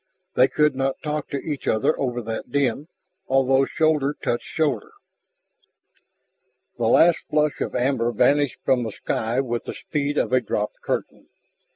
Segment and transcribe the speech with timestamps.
[0.33, 2.87] They could not talk to each other over that din,
[3.27, 4.93] although shoulder touched shoulder.
[6.79, 10.81] The last flush of amber vanished from the sky with the speed of a dropped
[10.81, 11.27] curtain.